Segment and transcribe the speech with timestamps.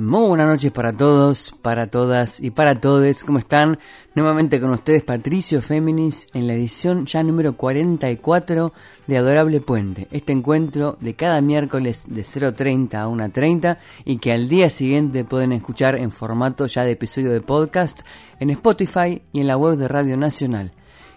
[0.00, 3.22] Muy buenas noches para todos, para todas y para todos.
[3.22, 3.78] ¿Cómo están?
[4.14, 8.72] Nuevamente con ustedes Patricio Féminis en la edición ya número 44
[9.06, 10.08] de Adorable Puente.
[10.10, 15.52] Este encuentro de cada miércoles de 0.30 a 1.30 y que al día siguiente pueden
[15.52, 18.00] escuchar en formato ya de episodio de podcast
[18.38, 20.72] en Spotify y en la web de Radio Nacional.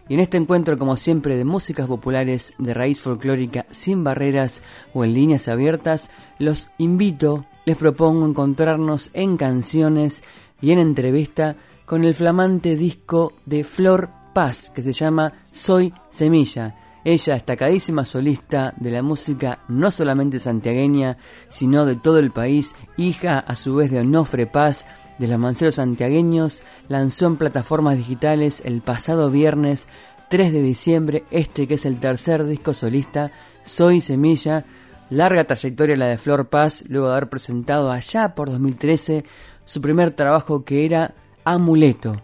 [0.09, 4.61] Y en este encuentro, como siempre, de músicas populares de raíz folclórica sin barreras
[4.93, 10.23] o en líneas abiertas, los invito les propongo encontrarnos en canciones
[10.61, 16.75] y en entrevista con el flamante disco de Flor Paz que se llama Soy Semilla.
[17.05, 21.17] Ella, destacadísima solista de la música no solamente santiagueña,
[21.49, 24.85] sino de todo el país, hija a su vez de Onofre Paz,
[25.17, 29.87] de los manceros santiagueños, lanzó en plataformas digitales el pasado viernes
[30.29, 33.31] 3 de diciembre este que es el tercer disco solista,
[33.65, 34.65] Soy Semilla,
[35.09, 39.25] Larga trayectoria la de Flor Paz, luego de haber presentado allá por 2013
[39.63, 42.21] su primer trabajo que era Amuleto.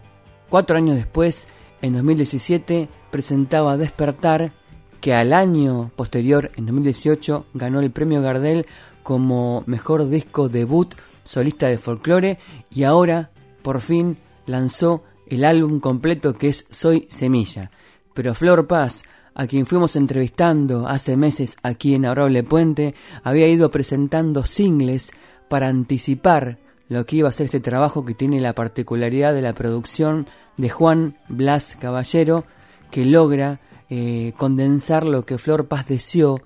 [0.48, 1.46] Cuatro años después,
[1.82, 4.52] en 2017, presentaba Despertar,
[5.00, 8.66] que al año posterior, en 2018, ganó el premio Gardel
[9.02, 10.94] como mejor disco debut
[11.30, 12.38] solista de folclore
[12.72, 13.30] y ahora,
[13.62, 17.70] por fin, lanzó el álbum completo que es Soy Semilla.
[18.14, 19.04] Pero Flor Paz,
[19.36, 25.12] a quien fuimos entrevistando hace meses aquí en Arroble Puente, había ido presentando singles
[25.48, 29.52] para anticipar lo que iba a ser este trabajo que tiene la particularidad de la
[29.52, 32.44] producción de Juan Blas Caballero,
[32.90, 36.42] que logra eh, condensar lo que Flor Paz deseó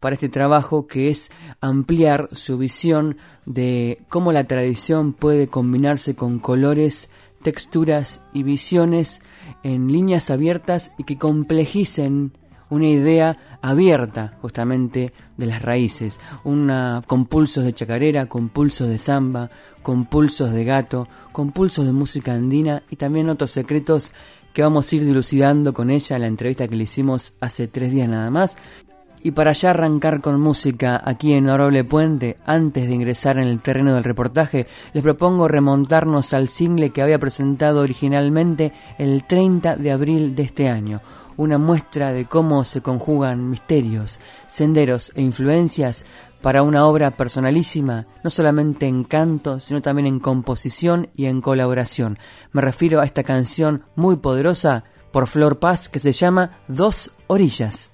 [0.00, 6.38] para este trabajo, que es ampliar su visión de cómo la tradición puede combinarse con
[6.38, 7.10] colores
[7.42, 9.20] texturas y visiones
[9.62, 12.32] en líneas abiertas y que complejicen
[12.70, 18.98] una idea abierta justamente de las raíces, una, con pulsos de chacarera, con pulsos de
[18.98, 19.50] samba,
[19.82, 24.12] con pulsos de gato, con pulsos de música andina y también otros secretos
[24.54, 27.92] que vamos a ir dilucidando con ella en la entrevista que le hicimos hace tres
[27.92, 28.56] días nada más
[29.22, 33.60] y para ya arrancar con música aquí en Honorable Puente, antes de ingresar en el
[33.60, 39.92] terreno del reportaje, les propongo remontarnos al single que había presentado originalmente el 30 de
[39.92, 41.00] abril de este año,
[41.36, 46.04] una muestra de cómo se conjugan misterios, senderos e influencias
[46.42, 52.18] para una obra personalísima, no solamente en canto, sino también en composición y en colaboración.
[52.52, 57.89] Me refiero a esta canción muy poderosa por Flor Paz que se llama Dos Orillas.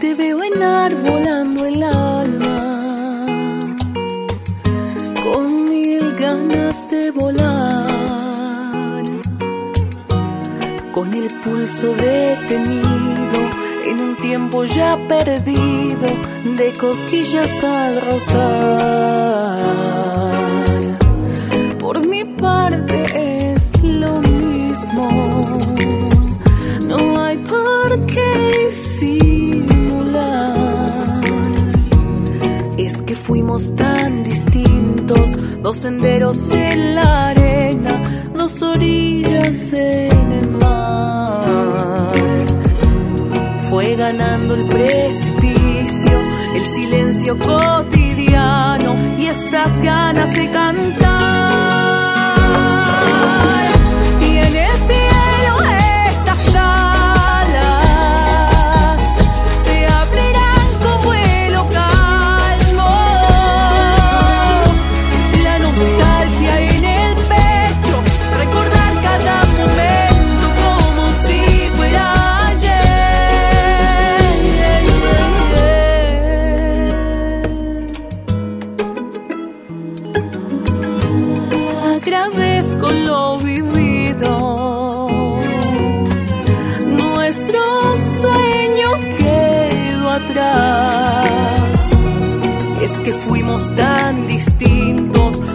[0.00, 0.38] Te veo
[1.02, 3.26] volando el alma.
[5.24, 9.04] Con mil ganas de volar,
[10.92, 13.40] con el pulso detenido
[13.86, 16.06] en un tiempo ya perdido
[16.56, 19.60] de cosquillas al rozar.
[21.78, 25.58] Por mi parte es lo mismo,
[26.86, 30.54] no hay por qué simular.
[32.76, 40.84] Es que fuimos tan distintos, dos senderos en la arena, dos orillas en el mar
[43.74, 45.23] fue ganando el precipicio, el
[47.32, 51.14] cotidiano y estas ganas de cantar.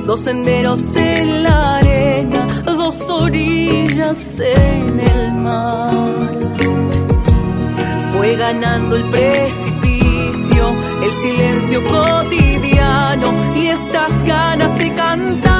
[0.09, 6.15] Dos senderos en la arena, dos orillas en el mar.
[8.11, 15.58] Fue ganando el precipicio, el silencio cotidiano y estas ganas de cantar.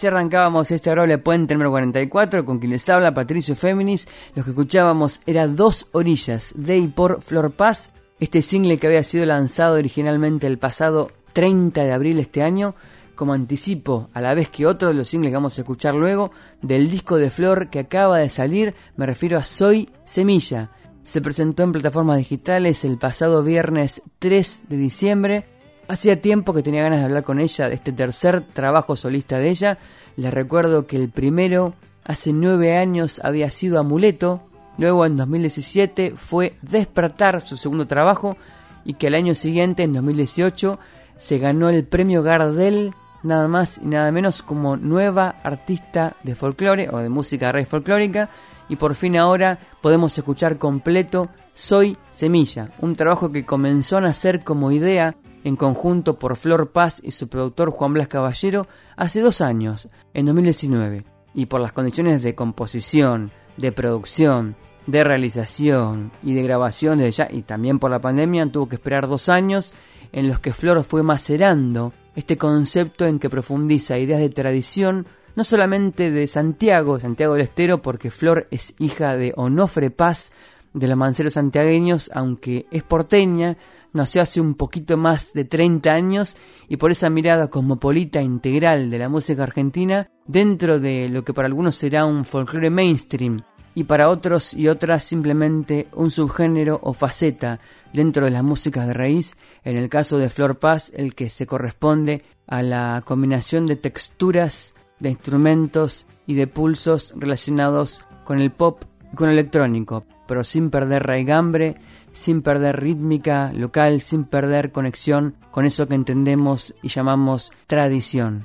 [0.00, 4.08] Así arrancábamos este adorable puente número 44 con quien les habla Patricio Féminis.
[4.34, 9.04] Lo que escuchábamos era Dos Orillas de y por Flor Paz, este single que había
[9.04, 12.74] sido lanzado originalmente el pasado 30 de abril de este año,
[13.14, 16.30] como anticipo, a la vez que otro de los singles que vamos a escuchar luego,
[16.62, 20.70] del disco de Flor que acaba de salir, me refiero a Soy Semilla.
[21.02, 25.44] Se presentó en plataformas digitales el pasado viernes 3 de diciembre
[25.90, 29.50] Hacía tiempo que tenía ganas de hablar con ella de este tercer trabajo solista de
[29.50, 29.78] ella.
[30.14, 34.40] Les recuerdo que el primero, hace nueve años, había sido Amuleto.
[34.78, 38.36] Luego en 2017 fue Despertar, su segundo trabajo.
[38.84, 40.78] Y que el año siguiente, en 2018,
[41.16, 42.94] se ganó el premio Gardel,
[43.24, 48.30] nada más y nada menos como nueva artista de folclore o de música rey folclórica.
[48.68, 54.44] Y por fin ahora podemos escuchar completo Soy Semilla, un trabajo que comenzó a nacer
[54.44, 58.66] como idea en conjunto por Flor Paz y su productor Juan Blas Caballero
[58.96, 61.04] hace dos años, en 2019,
[61.34, 64.56] y por las condiciones de composición, de producción,
[64.86, 69.08] de realización y de grabación de ya, y también por la pandemia, tuvo que esperar
[69.08, 69.72] dos años
[70.12, 75.06] en los que Flor fue macerando este concepto en que profundiza ideas de tradición,
[75.36, 80.32] no solamente de Santiago, Santiago del Estero, porque Flor es hija de Onofre Paz,
[80.72, 83.56] de los manceros santiagueños, aunque es porteña,
[83.92, 86.36] nació hace un poquito más de 30 años
[86.68, 91.46] y por esa mirada cosmopolita integral de la música argentina dentro de lo que para
[91.46, 93.38] algunos será un folclore mainstream
[93.74, 97.60] y para otros y otras simplemente un subgénero o faceta
[97.92, 101.46] dentro de las músicas de raíz, en el caso de Flor Paz el que se
[101.46, 108.84] corresponde a la combinación de texturas, de instrumentos y de pulsos relacionados con el pop
[109.12, 111.76] y con el electrónico, pero sin perder raigambre,
[112.12, 118.44] sin perder rítmica local, sin perder conexión con eso que entendemos y llamamos tradición.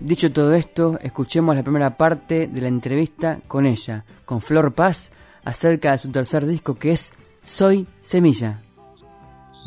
[0.00, 5.12] Dicho todo esto, escuchemos la primera parte de la entrevista con ella, con Flor Paz,
[5.44, 7.12] acerca de su tercer disco que es
[7.42, 8.62] Soy Semilla.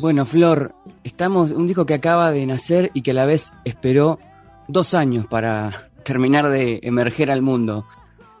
[0.00, 0.74] Bueno, Flor,
[1.04, 4.18] estamos un disco que acaba de nacer y que a la vez esperó
[4.66, 7.86] dos años para terminar de emerger al mundo.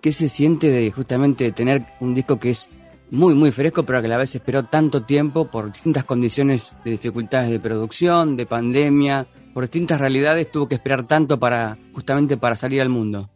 [0.04, 2.68] ¿Qué se siente de justamente tener un disco que es
[3.10, 6.90] muy, muy fresco, pero que a la vez esperó tanto tiempo por distintas condiciones de
[6.90, 12.54] dificultades de producción, de pandemia, por distintas realidades, tuvo que esperar tanto para justamente para
[12.54, 13.30] salir al mundo?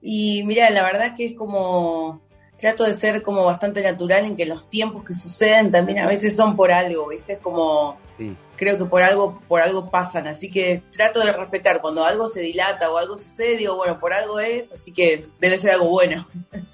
[0.00, 2.22] Y mira, la verdad que es como,
[2.58, 6.34] trato de ser como bastante natural en que los tiempos que suceden también a veces
[6.34, 7.34] son por algo, ¿viste?
[7.34, 8.36] Es como, Sí.
[8.56, 12.40] creo que por algo, por algo pasan, así que trato de respetar cuando algo se
[12.40, 16.26] dilata o algo sucede, digo, bueno, por algo es, así que debe ser algo bueno.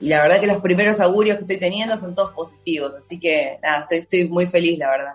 [0.00, 3.58] Y la verdad que los primeros augurios que estoy teniendo son todos positivos, así que
[3.60, 5.14] nada, estoy, estoy muy feliz, la verdad.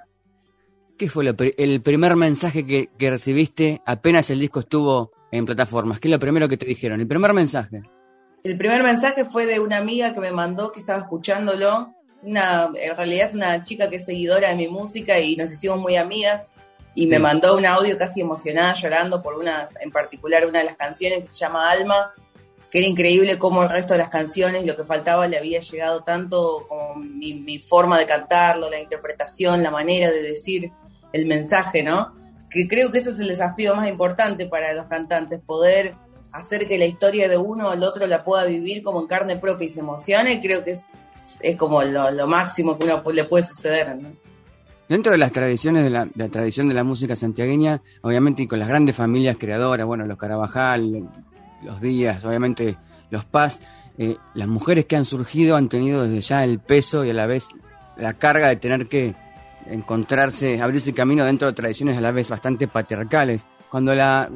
[0.98, 6.00] ¿Qué fue lo el primer mensaje que, que recibiste apenas el disco estuvo en plataformas?
[6.00, 7.00] ¿Qué es lo primero que te dijeron?
[7.00, 7.82] El primer mensaje.
[8.44, 11.94] El primer mensaje fue de una amiga que me mandó que estaba escuchándolo.
[12.24, 15.80] Una, en realidad es una chica que es seguidora de mi música y nos hicimos
[15.80, 16.50] muy amigas.
[16.96, 17.22] Y me Sí.
[17.22, 21.28] mandó un audio casi emocionada, llorando por una, en particular una de las canciones que
[21.28, 22.14] se llama Alma,
[22.70, 26.04] que era increíble cómo el resto de las canciones, lo que faltaba, le había llegado
[26.04, 30.72] tanto como mi, mi forma de cantarlo, la interpretación, la manera de decir
[31.14, 32.16] el mensaje, ¿no?
[32.50, 35.96] Que creo que ese es el desafío más importante para los cantantes, poder
[36.34, 39.68] hacer que la historia de uno el otro la pueda vivir como en carne propia
[39.68, 40.88] y se emocione, creo que es,
[41.40, 44.10] es como lo, lo máximo que uno le puede suceder, ¿no?
[44.90, 48.60] Dentro de las tradiciones de la, la tradición de la música santiagueña, obviamente y con
[48.60, 51.10] las grandes familias creadoras, bueno, los Carabajal,
[51.64, 52.78] los Díaz, obviamente
[53.10, 53.62] los Paz,
[53.98, 57.28] eh, las mujeres que han surgido han tenido desde ya el peso y a la
[57.28, 57.48] vez
[57.96, 59.16] la carga de tener que
[59.68, 63.46] encontrarse, abrirse camino dentro de tradiciones a la vez bastante patriarcales.
[63.70, 64.30] Cuando la,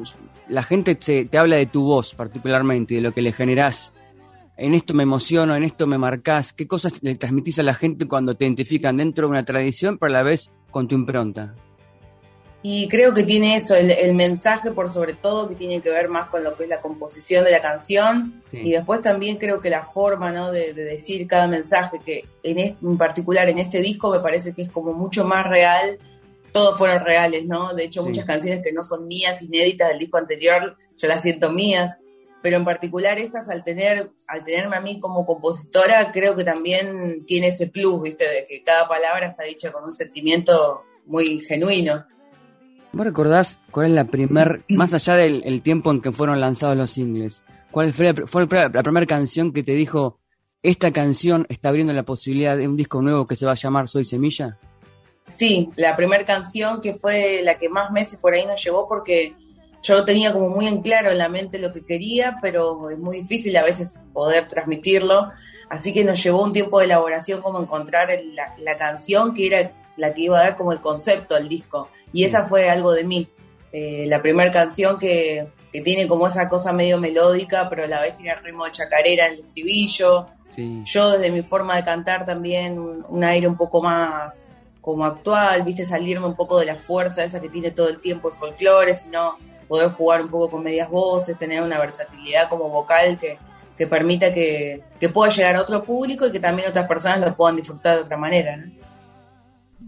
[0.48, 3.92] la gente se- te habla de tu voz particularmente y de lo que le generás,
[4.56, 8.08] en esto me emociono, en esto me marcás, ¿qué cosas le transmitís a la gente
[8.08, 11.54] cuando te identifican dentro de una tradición, pero a la vez con tu impronta?
[12.60, 16.08] Y creo que tiene eso, el, el, mensaje por sobre todo, que tiene que ver
[16.08, 18.42] más con lo que es la composición de la canción.
[18.50, 18.58] Sí.
[18.58, 20.50] Y después también creo que la forma ¿no?
[20.50, 24.54] de, de decir cada mensaje, que en, este, en particular en este disco me parece
[24.54, 25.98] que es como mucho más real.
[26.52, 27.74] Todos fueron reales, ¿no?
[27.74, 28.08] De hecho, Sí.
[28.08, 31.96] muchas canciones que no son mías, inéditas del disco anterior, yo las siento mías.
[32.40, 37.24] Pero en particular estas, al tener, al tenerme a mí como compositora, creo que también
[37.26, 38.24] tiene ese plus, ¿viste?
[38.28, 42.04] De que cada palabra está dicha con un sentimiento muy genuino.
[42.92, 46.76] ¿Vos recordás cuál es la primer, más allá del el tiempo en que fueron lanzados
[46.76, 50.18] los singles, cuál fue, la, fue la primera canción que te dijo,
[50.62, 53.88] esta canción está abriendo la posibilidad de un disco nuevo que se va a llamar
[53.88, 54.58] Soy Semilla?
[55.28, 59.34] Sí, la primera canción que fue la que más meses por ahí nos llevó porque
[59.82, 63.20] yo tenía como muy en claro en la mente lo que quería, pero es muy
[63.20, 65.30] difícil a veces poder transmitirlo.
[65.70, 69.46] Así que nos llevó un tiempo de elaboración como encontrar el- la, la canción que
[69.46, 71.88] era la que iba a dar como el concepto al disco.
[72.12, 73.28] Y esa fue algo de mí.
[73.70, 78.00] Eh, la primera canción que, que tiene como esa cosa medio melódica, pero a la
[78.00, 80.82] vez tiene ritmo de chacarera en el estribillo Sí.
[80.86, 84.48] yo desde mi forma de cantar también un, un aire un poco más
[84.88, 88.28] como actual, viste, salirme un poco de la fuerza esa que tiene todo el tiempo
[88.28, 89.36] el folclore, sino
[89.68, 93.36] poder jugar un poco con medias voces, tener una versatilidad como vocal que,
[93.76, 97.36] que permita que, que pueda llegar a otro público y que también otras personas lo
[97.36, 98.56] puedan disfrutar de otra manera.
[98.56, 98.72] ¿no?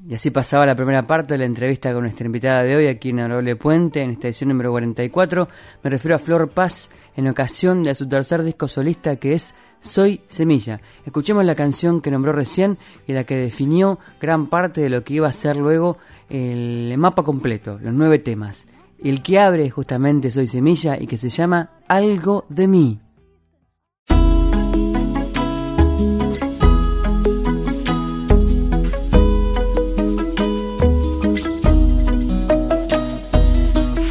[0.07, 3.09] Y así pasaba la primera parte de la entrevista con nuestra invitada de hoy aquí
[3.09, 5.49] en Arable Puente, en esta edición número 44.
[5.83, 10.21] Me refiero a Flor Paz en ocasión de su tercer disco solista que es Soy
[10.29, 10.81] Semilla.
[11.05, 15.15] Escuchemos la canción que nombró recién y la que definió gran parte de lo que
[15.15, 18.67] iba a ser luego el mapa completo, los nueve temas.
[19.03, 22.99] El que abre justamente Soy Semilla y que se llama Algo de mí.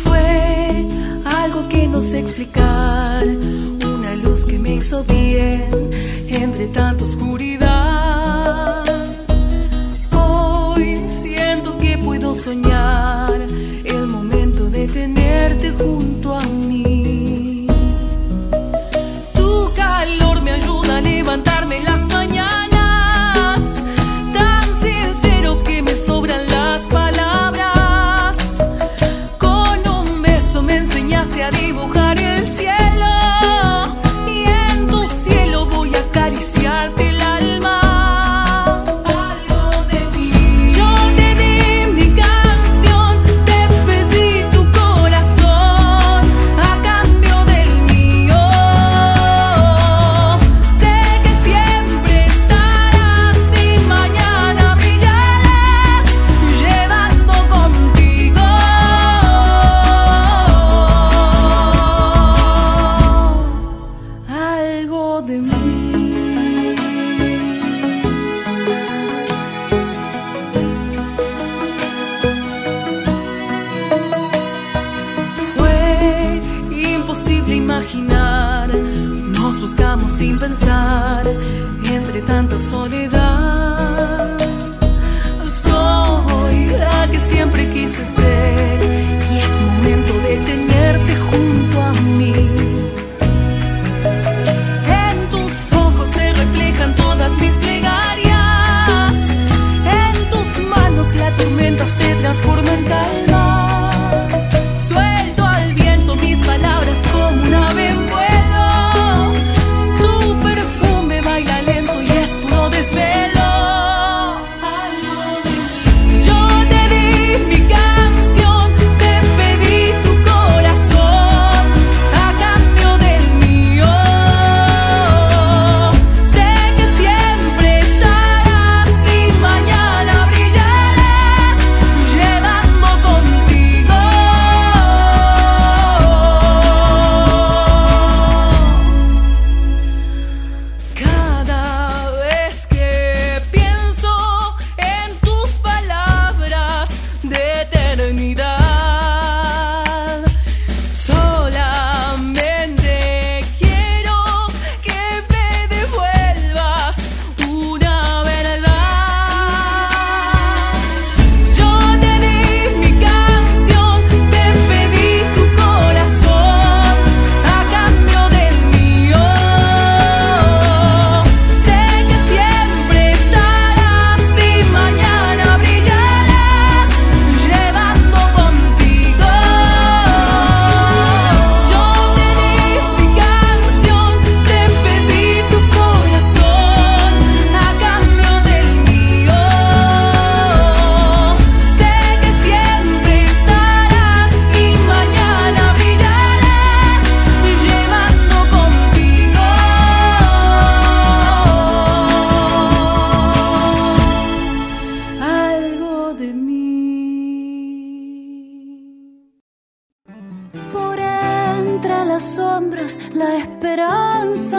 [0.04, 0.88] Fue
[1.26, 5.04] algo que no sé explicar, una luz que me hizo
[6.60, 7.39] entre tanta oscuridad.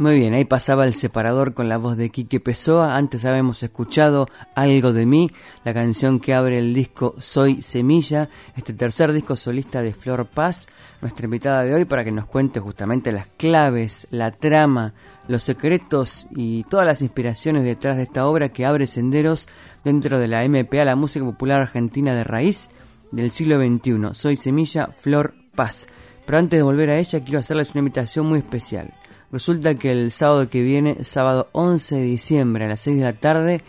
[0.00, 2.96] Muy bien, ahí pasaba el separador con la voz de Quique Pessoa.
[2.96, 5.30] Antes habíamos escuchado Algo de mí,
[5.62, 10.68] la canción que abre el disco Soy Semilla, este tercer disco solista de Flor Paz,
[11.02, 14.94] nuestra invitada de hoy para que nos cuente justamente las claves, la trama,
[15.28, 19.48] los secretos y todas las inspiraciones detrás de esta obra que abre senderos
[19.84, 22.70] dentro de la MPA, la música popular argentina de raíz
[23.12, 24.14] del siglo XXI.
[24.14, 25.88] Soy Semilla, Flor Paz.
[26.24, 28.94] Pero antes de volver a ella, quiero hacerles una invitación muy especial.
[29.32, 33.12] Resulta que el sábado que viene, sábado 11 de diciembre a las 6 de la
[33.12, 33.62] tarde,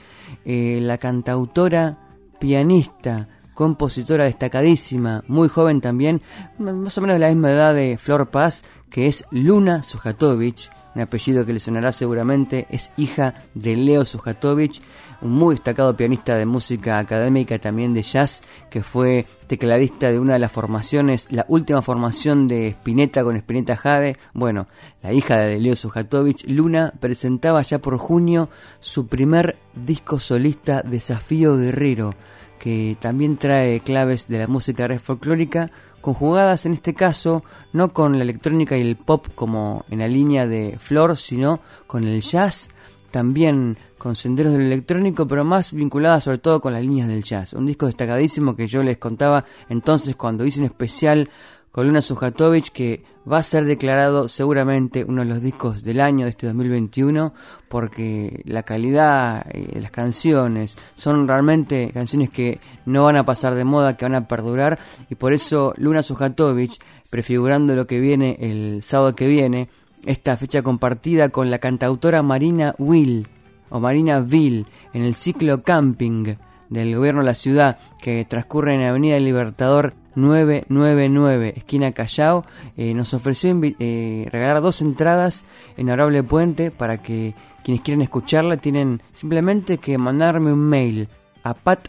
[0.43, 1.97] eh, la cantautora,
[2.39, 6.21] pianista, compositora destacadísima, muy joven también,
[6.57, 11.01] más o menos de la misma edad de Flor Paz, que es Luna Sujatovich, un
[11.01, 14.81] apellido que le sonará seguramente, es hija de Leo Sujatovich,
[15.21, 20.33] un muy destacado pianista de música académica, también de jazz, que fue tecladista de una
[20.33, 24.17] de las formaciones, la última formación de Spinetta con Spinetta Jade.
[24.33, 24.67] Bueno,
[25.01, 31.57] la hija de Leo Sujatovich, Luna, presentaba ya por junio su primer disco solista, Desafío
[31.57, 32.15] Guerrero,
[32.59, 38.17] que también trae claves de la música red folclórica, conjugadas en este caso no con
[38.17, 42.69] la electrónica y el pop como en la línea de Flor, sino con el jazz,
[43.11, 47.53] también con senderos del electrónico, pero más vinculada sobre todo con las líneas del jazz.
[47.53, 51.29] Un disco destacadísimo que yo les contaba entonces cuando hice un especial
[51.71, 56.25] con Luna Sujatovich que va a ser declarado seguramente uno de los discos del año
[56.25, 57.31] de este 2021
[57.69, 63.65] porque la calidad de las canciones son realmente canciones que no van a pasar de
[63.65, 64.79] moda, que van a perdurar
[65.11, 66.79] y por eso Luna Sujatovich,
[67.11, 69.69] prefigurando lo que viene el sábado que viene,
[70.07, 73.27] esta fecha compartida con la cantautora Marina Will
[73.71, 76.35] o Marina Ville en el ciclo camping
[76.69, 82.45] del gobierno de la ciudad que transcurre en Avenida Libertador 999, esquina Callao,
[82.77, 85.45] eh, nos ofreció eh, regalar dos entradas
[85.77, 91.07] en Arable Puente para que quienes quieran escucharla tienen simplemente que mandarme un mail
[91.43, 91.87] a patfem.com,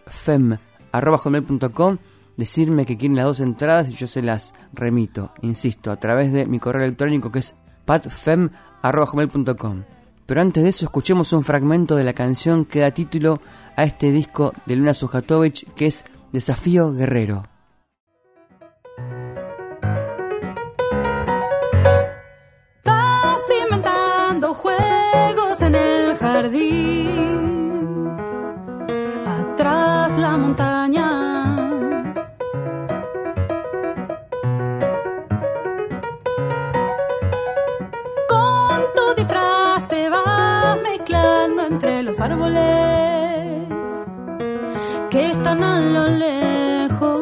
[2.37, 6.47] decirme que quieren las dos entradas y yo se las remito, insisto, a través de
[6.47, 8.53] mi correo electrónico que es patfem.com.
[10.33, 13.42] Pero antes de eso escuchemos un fragmento de la canción que da título
[13.77, 17.42] a este disco de Luna Sujatovich que es Desafío Guerrero.
[42.23, 43.69] Árboles
[45.11, 47.21] que están a lo lejos.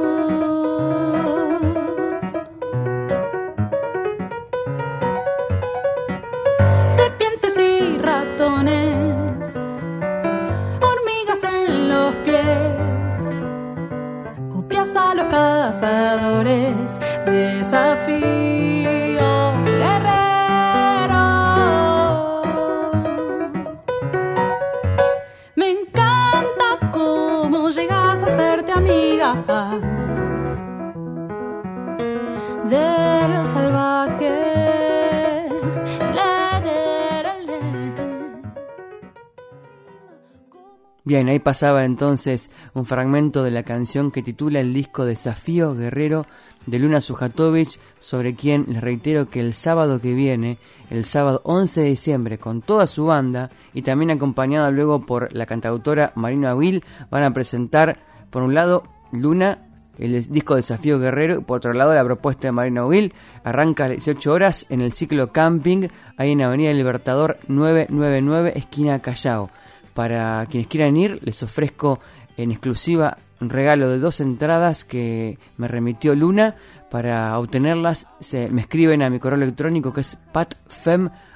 [6.89, 9.57] serpientes y ratones,
[10.89, 13.27] hormigas en los pies,
[14.53, 16.91] copias a los cazadores,
[17.25, 18.40] desafío
[41.11, 46.25] Bien, ahí pasaba entonces un fragmento de la canción que titula el disco Desafío Guerrero
[46.67, 51.81] de Luna Sujatovich, sobre quien les reitero que el sábado que viene, el sábado 11
[51.81, 56.85] de diciembre, con toda su banda y también acompañada luego por la cantautora Marina Will,
[57.11, 57.99] van a presentar,
[58.31, 59.67] por un lado, Luna,
[59.99, 63.89] el disco Desafío Guerrero, y por otro lado, la propuesta de Marina Will, arranca a
[63.89, 69.51] las 18 horas en el ciclo Camping, ahí en Avenida Libertador 999, esquina Callao.
[69.95, 72.01] Para quienes quieran ir, les ofrezco
[72.37, 76.57] en exclusiva un regalo de dos entradas que me remitió Luna.
[76.91, 81.29] Para obtenerlas, se, me escriben a mi correo electrónico que es patfem.com.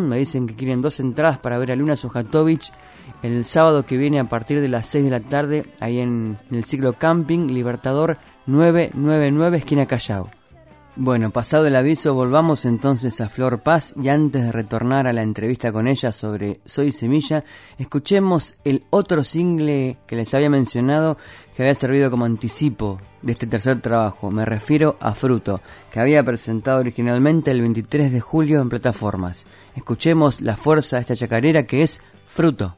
[0.00, 2.70] Me dicen que quieren dos entradas para ver a Luna Sujatovich
[3.22, 6.56] el sábado que viene a partir de las 6 de la tarde, ahí en, en
[6.56, 10.41] el ciclo Camping Libertador 999, esquina Callao.
[10.94, 15.22] Bueno, pasado el aviso, volvamos entonces a Flor Paz y antes de retornar a la
[15.22, 17.44] entrevista con ella sobre Soy Semilla,
[17.78, 21.16] escuchemos el otro single que les había mencionado
[21.56, 24.30] que había servido como anticipo de este tercer trabajo.
[24.30, 29.46] Me refiero a Fruto, que había presentado originalmente el 23 de julio en plataformas.
[29.74, 32.76] Escuchemos la fuerza de esta chacarera que es Fruto.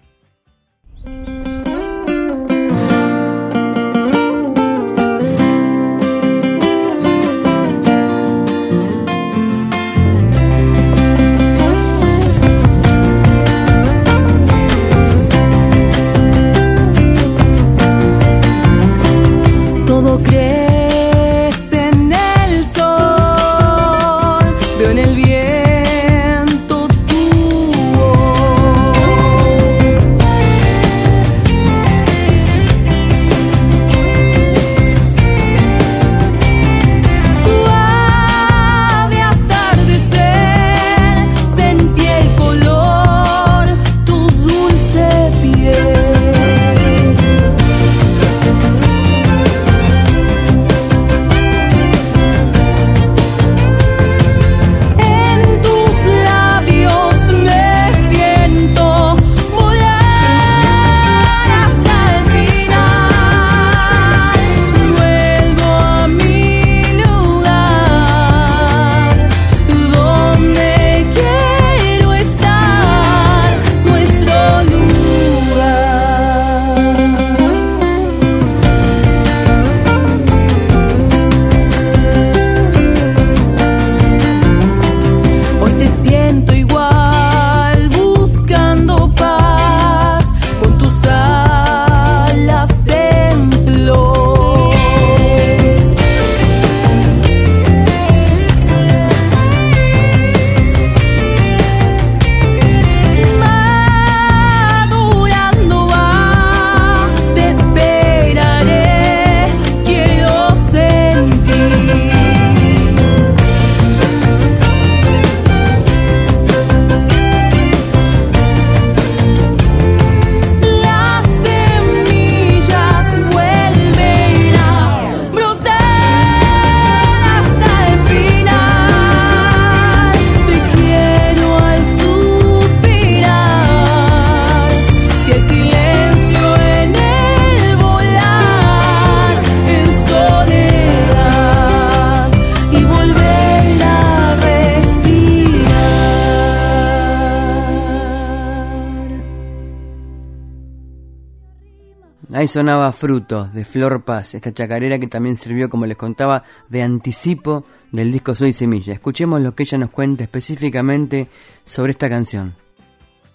[152.55, 157.65] Sonaba Frutos de Flor Paz, esta chacarera que también sirvió, como les contaba, de anticipo
[157.91, 158.93] del disco Soy Semilla.
[158.93, 161.27] Escuchemos lo que ella nos cuenta específicamente
[161.65, 162.55] sobre esta canción.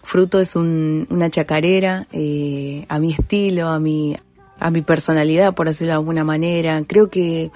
[0.04, 4.16] Fruto es una chacarera eh, a mi estilo, a mi,
[4.58, 6.82] a mi personalidad, por decirlo de alguna manera.
[6.88, 7.52] Creo que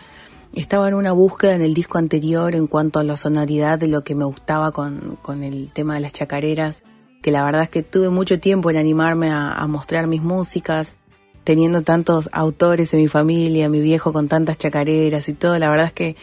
[0.54, 4.02] estaba en una búsqueda en el disco anterior en cuanto a la sonoridad de lo
[4.02, 6.84] que me gustaba con, con el tema de las chacareras,
[7.21, 10.97] que la verdad es que tuve mucho tiempo en animarme a mostrar mis músicas
[11.43, 15.88] teniendo tantos autores en mi familia, mi viejo con tantas chacareras y todo, la verdad
[15.88, 16.15] es que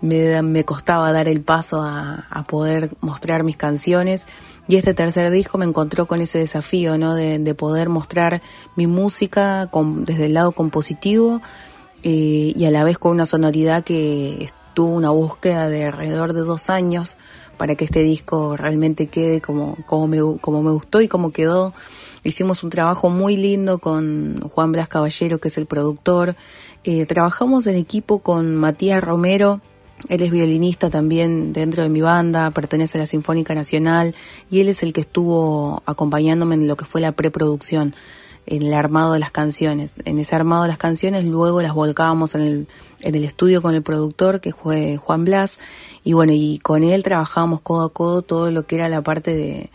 [0.00, 4.26] me, costaba dar el paso a, a, poder mostrar mis canciones.
[4.66, 7.14] Y este tercer disco me encontró con ese desafío, ¿no?
[7.14, 8.42] De, de poder mostrar
[8.76, 11.40] mi música con, desde el lado compositivo
[12.02, 16.40] eh, y a la vez con una sonoridad que tuvo una búsqueda de alrededor de
[16.40, 17.16] dos años
[17.56, 21.72] para que este disco realmente quede como, como, me, como me gustó y como quedó.
[22.24, 26.34] Hicimos un trabajo muy lindo con Juan Blas Caballero, que es el productor.
[26.82, 29.60] Eh, trabajamos en equipo con Matías Romero,
[30.08, 34.14] él es violinista también dentro de mi banda, pertenece a la Sinfónica Nacional
[34.50, 37.94] y él es el que estuvo acompañándome en lo que fue la preproducción,
[38.46, 39.94] en el armado de las canciones.
[40.04, 42.68] En ese armado de las canciones luego las volcábamos en el,
[43.00, 45.58] en el estudio con el productor que fue Juan Blas
[46.02, 49.34] y bueno, y con él trabajábamos codo a codo todo lo que era la parte
[49.34, 49.70] de,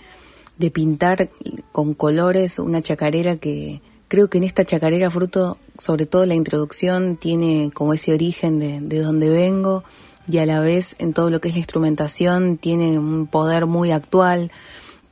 [0.58, 1.30] de pintar
[1.72, 7.18] con colores una chacarera que creo que en esta chacarera fruto, sobre todo la introducción,
[7.18, 9.84] tiene como ese origen de, de donde vengo
[10.30, 13.92] y a la vez en todo lo que es la instrumentación tiene un poder muy
[13.92, 14.52] actual,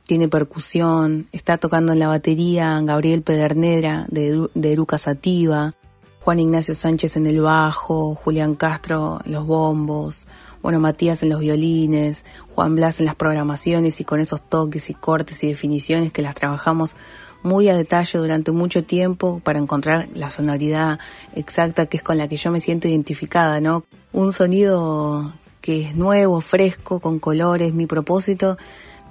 [0.08, 5.74] tiene percusión, está tocando en la batería Gabriel Pedernera de, de Eruca Sativa,
[6.20, 10.26] Juan Ignacio Sánchez en el bajo, Julián Castro en los bombos,
[10.62, 14.94] bueno, Matías en los violines, Juan Blas en las programaciones y con esos toques y
[14.94, 16.96] cortes y definiciones que las trabajamos
[17.42, 20.98] muy a detalle durante mucho tiempo para encontrar la sonoridad
[21.34, 23.84] exacta que es con la que yo me siento identificada, ¿no?
[24.14, 27.74] Un sonido que es nuevo, fresco, con colores.
[27.74, 28.56] Mi propósito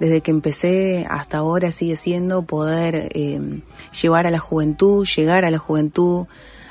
[0.00, 3.60] desde que empecé hasta ahora sigue siendo poder eh,
[4.00, 6.26] llevar a la juventud, llegar a la juventud,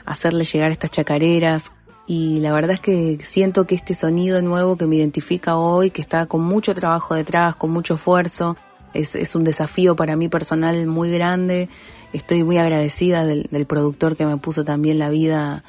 [0.06, 1.72] hacerle llegar estas chacareras.
[2.06, 6.02] Y la verdad es que siento que este sonido nuevo que me identifica hoy, que
[6.02, 8.56] está con mucho trabajo detrás, con mucho esfuerzo,
[8.94, 11.68] es, un desafío para mí personal muy grande.
[12.14, 15.64] Estoy muy agradecida del, del productor que me puso también la vida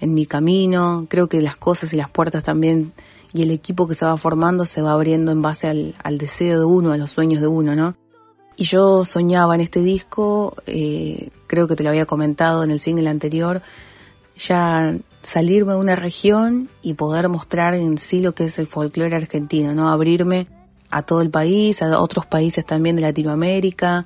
[0.00, 1.06] en mi camino.
[1.10, 2.92] Creo que las cosas y las puertas también
[3.34, 6.64] y el equipo que se va formando se va abriendo en base al, deseo de
[6.64, 7.96] uno, a los sueños de uno, ¿no?
[8.56, 12.80] Y yo soñaba en este disco, eh, creo que te lo había comentado en el
[12.80, 13.62] single anterior,
[14.36, 19.16] ya salirme de una región y poder mostrar en sí lo que es el folclore
[19.16, 19.88] argentino, ¿no?
[19.88, 20.48] Abrirme
[20.90, 24.04] a todo el país, a otros países también de Latinoamérica,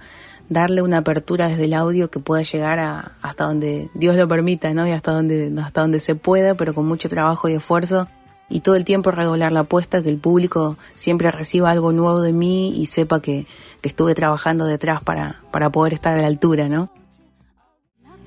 [0.49, 4.73] darle una apertura desde el audio que pueda llegar a, hasta donde Dios lo permita,
[4.73, 4.87] ¿no?
[4.87, 8.07] Y hasta donde, hasta donde se pueda, pero con mucho trabajo y esfuerzo
[8.49, 12.33] y todo el tiempo redoblar la apuesta, que el público siempre reciba algo nuevo de
[12.33, 13.47] mí y sepa que,
[13.81, 16.91] que estuve trabajando detrás para, para poder estar a la altura, ¿no?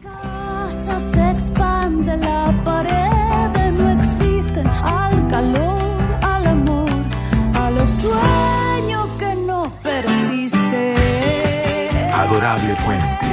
[0.04, 5.80] La casa se expande, la pared no existe al calor,
[6.22, 6.90] al amor,
[7.54, 10.96] a los sueños que no persisten.
[12.14, 13.30] Adorable Puente.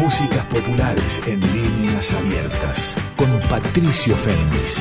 [0.00, 2.96] Músicas populares en líneas abiertas.
[3.16, 4.80] Con Patricio Féminis.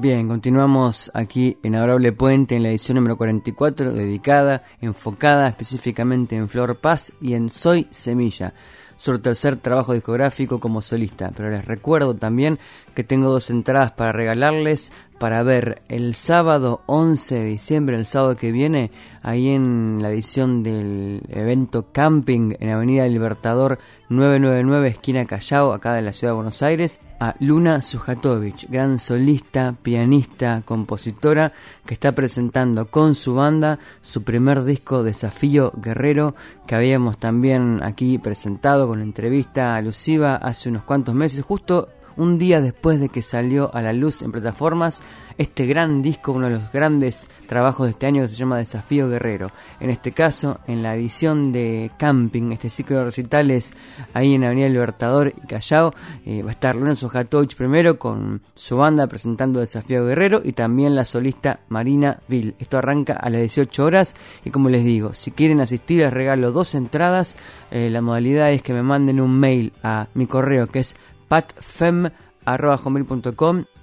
[0.00, 6.48] Bien, continuamos aquí en Adorable Puente en la edición número 44, dedicada, enfocada específicamente en
[6.48, 8.54] Flor Paz y en Soy Semilla,
[8.96, 11.32] su tercer trabajo discográfico como solista.
[11.36, 12.60] Pero les recuerdo también
[12.98, 18.36] que tengo dos entradas para regalarles para ver el sábado 11 de diciembre, el sábado
[18.36, 18.90] que viene,
[19.22, 26.02] ahí en la edición del evento Camping en Avenida Libertador 999, esquina Callao, acá de
[26.02, 31.52] la ciudad de Buenos Aires, a Luna Sujatovic, gran solista, pianista, compositora,
[31.86, 36.34] que está presentando con su banda su primer disco Desafío Guerrero,
[36.66, 42.60] que habíamos también aquí presentado con entrevista alusiva hace unos cuantos meses, justo un día
[42.60, 45.00] después de que salió a la luz en plataformas
[45.38, 49.08] este gran disco, uno de los grandes trabajos de este año que se llama Desafío
[49.08, 49.52] Guerrero.
[49.78, 53.72] En este caso, en la edición de Camping, este ciclo de recitales
[54.14, 55.94] ahí en Avenida Libertador y Callao,
[56.26, 60.96] eh, va a estar Lorenzo Jatovich primero con su banda presentando Desafío Guerrero y también
[60.96, 62.56] la solista Marina Vil.
[62.58, 66.50] Esto arranca a las 18 horas y como les digo, si quieren asistir les regalo
[66.50, 67.36] dos entradas.
[67.70, 70.96] Eh, la modalidad es que me manden un mail a mi correo que es
[71.28, 71.64] patfem.com.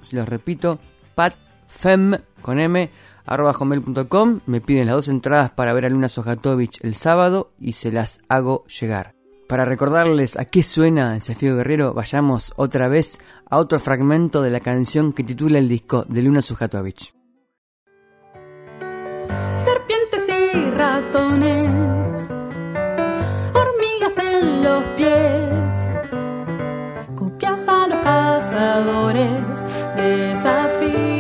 [0.02, 0.80] Si los repito,
[1.16, 2.90] patfem con m.
[4.46, 8.20] Me piden las dos entradas para ver a Luna Sojatovich el sábado y se las
[8.30, 9.16] hago llegar.
[9.48, 14.60] Para recordarles a qué suena Desafío Guerrero, vayamos otra vez a otro fragmento de la
[14.60, 17.14] canción que titula el disco de Luna Sujatovich.
[19.66, 22.30] serpientes y ratones,
[23.54, 25.55] hormigas en los pies,
[28.56, 31.15] cazadores, desafío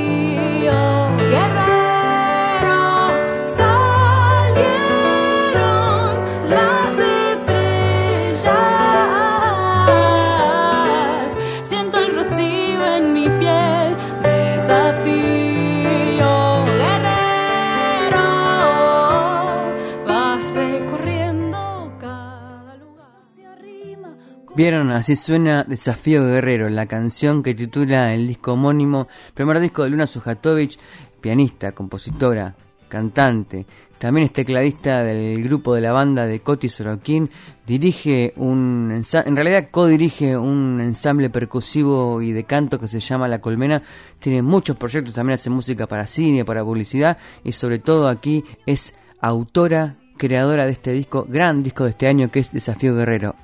[24.55, 29.89] Vieron, así suena Desafío Guerrero, la canción que titula el disco homónimo, primer disco de
[29.89, 30.79] Luna Sujatovich,
[31.19, 32.55] pianista, compositora,
[32.87, 33.65] cantante,
[33.97, 37.29] también es tecladista del grupo de la banda de Coti Sorokin,
[37.67, 43.41] dirige un, en realidad codirige un ensamble percusivo y de canto que se llama La
[43.41, 43.81] Colmena,
[44.19, 48.95] tiene muchos proyectos, también hace música para cine, para publicidad y sobre todo aquí es
[49.19, 53.35] autora, creadora de este disco, gran disco de este año que es Desafío Guerrero.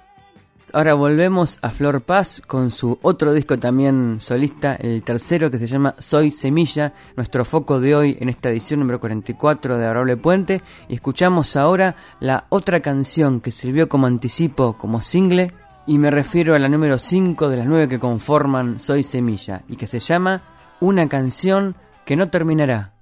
[0.74, 5.68] Ahora volvemos a Flor Paz con su otro disco también solista, el tercero que se
[5.68, 10.62] llama Soy Semilla, nuestro foco de hoy en esta edición número 44 de Adorable Puente.
[10.88, 15.52] Y escuchamos ahora la otra canción que sirvió como anticipo, como single,
[15.88, 19.76] y me refiero a la número 5 de las 9 que conforman Soy Semilla, y
[19.76, 20.42] que se llama
[20.80, 22.94] Una canción que no terminará.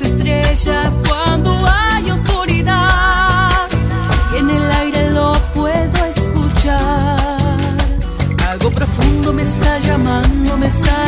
[0.00, 3.68] Estrellas cuando hay oscuridad
[4.32, 7.56] y en el aire lo puedo escuchar.
[8.48, 11.07] Algo profundo me está llamando, me está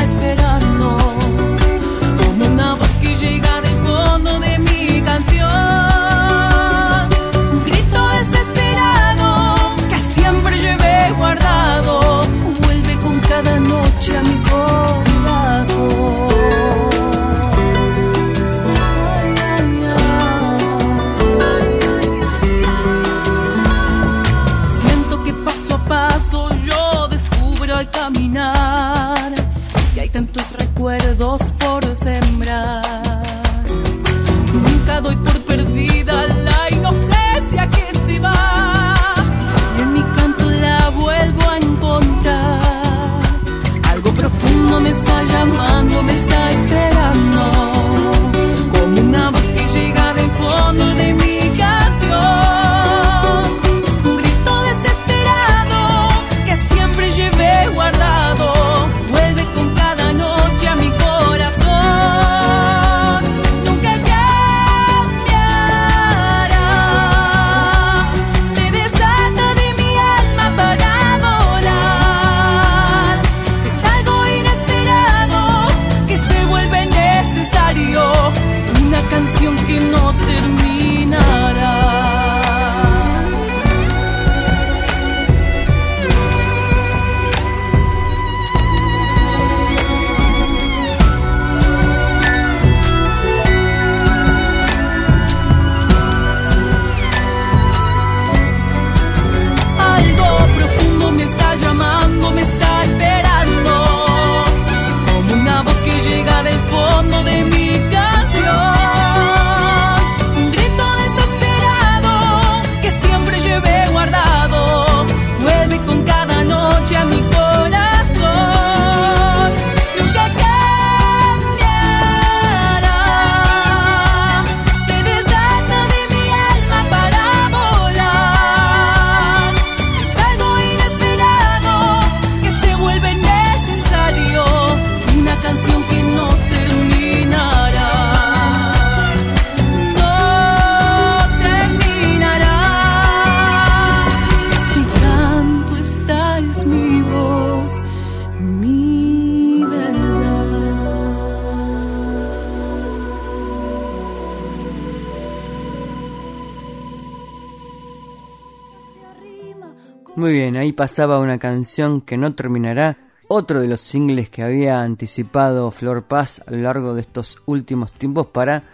[160.73, 162.97] pasaba una canción que no terminará,
[163.29, 167.93] otro de los singles que había anticipado Flor Paz a lo largo de estos últimos
[167.93, 168.65] tiempos para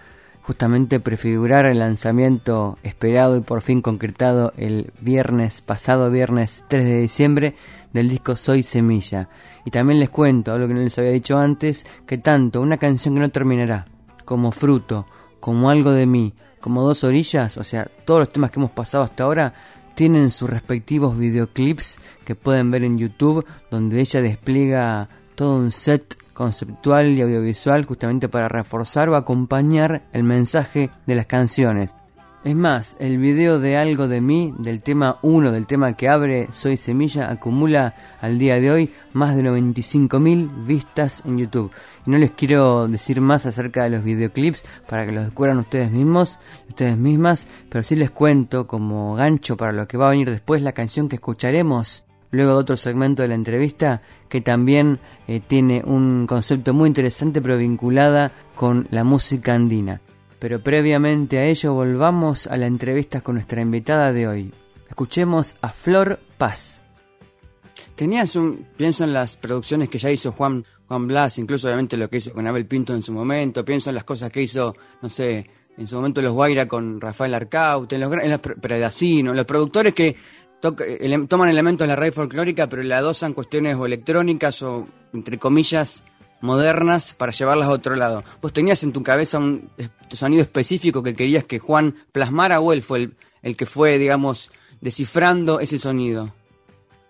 [0.46, 7.00] justamente prefigurar el lanzamiento esperado y por fin concretado el viernes pasado, viernes 3 de
[7.00, 7.54] diciembre,
[7.92, 9.28] del disco Soy Semilla.
[9.64, 13.14] Y también les cuento, algo que no les había dicho antes, que tanto una canción
[13.14, 13.86] que no terminará,
[14.24, 15.06] como Fruto,
[15.40, 19.02] como Algo de mí, como Dos Orillas, o sea, todos los temas que hemos pasado
[19.02, 19.52] hasta ahora,
[19.96, 26.16] tienen sus respectivos videoclips que pueden ver en YouTube, donde ella despliega todo un set
[26.34, 31.94] conceptual y audiovisual justamente para reforzar o acompañar el mensaje de las canciones.
[32.46, 36.46] Es más, el video de Algo de mí, del tema 1, del tema que abre
[36.52, 41.72] Soy Semilla, acumula al día de hoy más de 95.000 vistas en YouTube.
[42.06, 45.90] Y no les quiero decir más acerca de los videoclips para que los descubran ustedes
[45.90, 46.38] mismos
[46.68, 50.62] ustedes mismas, pero sí les cuento como gancho para lo que va a venir después
[50.62, 55.82] la canción que escucharemos luego de otro segmento de la entrevista que también eh, tiene
[55.84, 60.00] un concepto muy interesante pero vinculada con la música andina.
[60.38, 64.52] Pero previamente a ello volvamos a la entrevista con nuestra invitada de hoy.
[64.88, 66.82] Escuchemos a Flor Paz.
[67.94, 72.10] Tenías un, pienso en las producciones que ya hizo Juan, Juan Blas, incluso obviamente lo
[72.10, 75.08] que hizo con Abel Pinto en su momento, pienso en las cosas que hizo, no
[75.08, 79.94] sé, en su momento los Guaira con Rafael Arcaute, en los, en los los productores
[79.94, 80.16] que
[80.60, 86.04] toman elementos de la raíz folclórica pero le adosan cuestiones o electrónicas o, entre comillas,
[86.40, 88.24] modernas para llevarlas a otro lado.
[88.42, 89.70] ¿Vos tenías en tu cabeza un
[90.12, 94.50] sonido específico que querías que Juan plasmara o él fue el, el que fue, digamos,
[94.80, 96.32] descifrando ese sonido?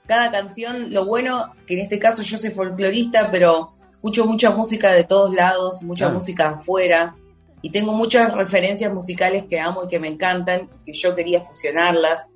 [0.06, 4.92] cada canción, lo bueno que en este caso yo soy folclorista, pero escucho mucha música
[4.92, 6.14] de todos lados, mucha Claro.
[6.14, 7.16] música afuera,
[7.60, 12.26] y tengo muchas referencias musicales que amo y que me encantan, que yo quería fusionarlas.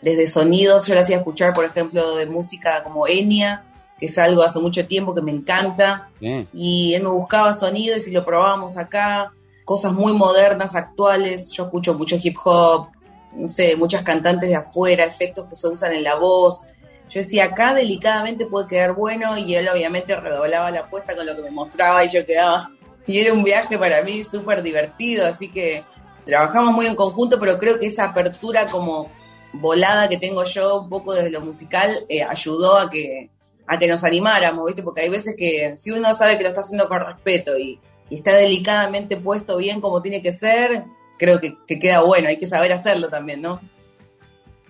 [0.00, 3.64] Desde sonidos, yo le hacía escuchar, por ejemplo, de música como Enya,
[4.00, 6.48] que es algo hace mucho tiempo que me encanta, Bien.
[6.54, 9.32] y él me buscaba sonidos y lo probábamos acá.
[9.64, 11.52] cosas muy modernas, actuales.
[11.52, 12.88] Yo escucho mucho hip hop,
[13.36, 16.64] no sé, muchas cantantes de afuera, efectos que se usan en la voz.
[17.08, 21.36] Yo decía, acá delicadamente puede quedar bueno y él obviamente redoblaba la apuesta con lo
[21.36, 22.70] que me mostraba y yo quedaba.
[23.06, 25.82] Y era un viaje para mí súper divertido, así que
[26.24, 29.08] trabajamos muy en conjunto, pero creo que esa apertura como
[29.52, 33.30] volada que tengo yo un poco desde lo musical eh, ayudó a que,
[33.70, 34.82] a que nos animáramos, ¿viste?
[34.82, 37.78] Porque hay veces que si uno sabe que lo está haciendo con respeto y,
[38.10, 40.82] está delicadamente puesto bien como tiene que ser,
[41.16, 43.60] creo que, queda bueno, hay que saber hacerlo también, ¿no?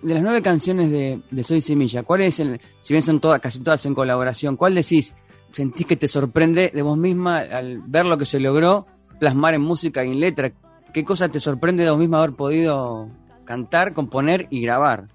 [0.03, 3.59] De las nueve canciones de, Soy Semilla, ¿cuál es el, si bien son todas, casi
[3.61, 5.15] todas en colaboración, cuál decís,
[5.51, 8.85] sentís que te sorprende de vos misma al ver lo que se logró
[9.19, 10.51] plasmar en música y en letra?
[10.93, 13.09] ¿Qué cosa te sorprende de vos misma haber podido
[13.43, 15.07] cantar, componer y grabar?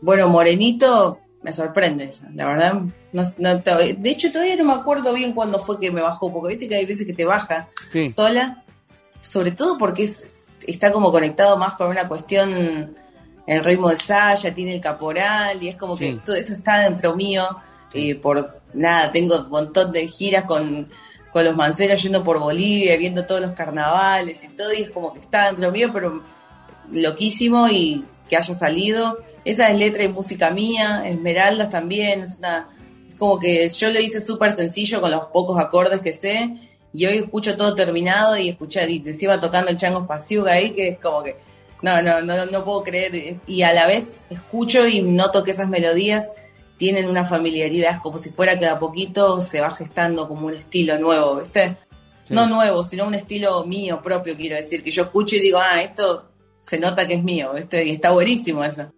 [0.00, 2.82] Bueno, Morenito me sorprende, la verdad.
[3.12, 6.76] de hecho, todavía no me acuerdo bien cuándo fue que me bajó, porque viste que
[6.76, 7.68] hay veces que te baja
[8.10, 8.64] sola,
[9.20, 10.28] sobre todo porque es,
[10.66, 12.96] está como conectado más con una cuestión,
[13.46, 17.14] el ritmo de Saya, tiene el caporal, y es como que todo eso está dentro
[17.14, 17.44] mío.
[17.94, 20.88] y por nada, tengo un montón de giras con,
[21.30, 25.12] con los manceros yendo por Bolivia, viendo todos los carnavales y todo, y es como
[25.12, 26.22] que está dentro mío, pero
[26.90, 29.18] loquísimo y que haya salido.
[29.44, 32.68] Esa es letra y música mía, Esmeraldas también, es una
[33.08, 36.50] es como que yo lo hice súper sencillo con los pocos acordes que sé
[36.92, 40.88] y hoy escucho todo terminado y escuché y iba tocando el chango Pasiuga ahí que
[40.88, 41.36] es como que
[41.82, 45.68] no, no, no, no puedo creer y a la vez escucho y noto que esas
[45.68, 46.30] melodías
[46.76, 50.98] tienen una familiaridad, como si fuera que a poquito se va gestando como un estilo
[50.98, 51.76] nuevo, ¿viste?
[52.28, 55.80] No nuevo, sino un estilo mío propio, quiero decir, que yo escucho y digo, ah,
[55.80, 56.28] esto
[56.66, 57.52] se nota que es mío.
[57.56, 58.92] Y está buenísimo eso.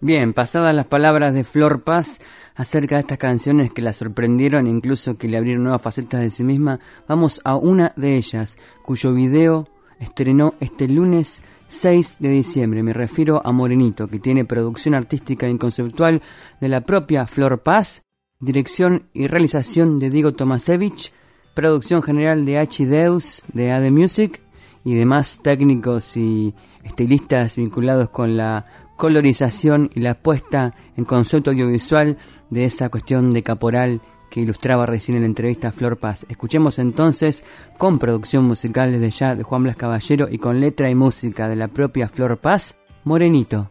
[0.00, 2.20] Bien, pasadas las palabras de Flor Paz
[2.54, 6.44] acerca de estas canciones que la sorprendieron, incluso que le abrieron nuevas facetas de sí
[6.44, 9.68] misma, vamos a una de ellas, cuyo video
[10.00, 12.82] estrenó este lunes 6 de diciembre.
[12.82, 16.20] Me refiero a Morenito, que tiene producción artística y conceptual
[16.60, 18.02] de la propia Flor Paz,
[18.40, 21.12] dirección y realización de Diego Tomasevich,
[21.54, 22.86] producción general de H.
[22.86, 24.42] Deus de AD Music
[24.84, 26.54] y demás técnicos y
[26.84, 28.66] estilistas vinculados con la
[28.96, 32.18] colorización y la puesta en concepto audiovisual
[32.50, 36.24] de esa cuestión de caporal que ilustraba recién en la entrevista Flor Paz.
[36.28, 37.44] Escuchemos entonces
[37.76, 41.56] con producción musical desde ya de Juan Blas Caballero y con letra y música de
[41.56, 43.70] la propia Flor Paz, Morenito.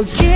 [0.00, 0.29] Hoy quiero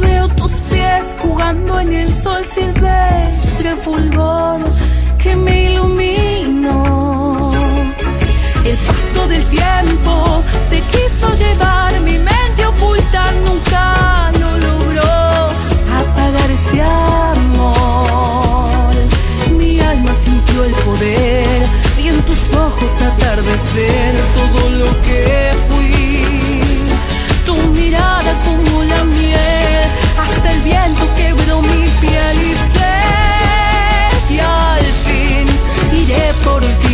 [0.00, 4.60] veo tus pies jugando en el sol silvestre fulgor
[5.18, 7.52] que me iluminó.
[8.64, 15.50] El paso del tiempo se quiso llevar mi mente oculta, nunca lo logró
[16.00, 18.94] apagar ese amor.
[19.58, 21.68] Mi alma sintió el poder
[22.08, 25.97] en tus ojos atardecer todo lo que fui.
[30.68, 32.96] Viento quebró mi piel y sé
[34.28, 35.46] que al fin
[36.02, 36.87] iré por ti.